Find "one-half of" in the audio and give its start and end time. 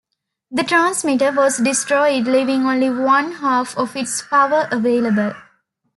2.89-3.95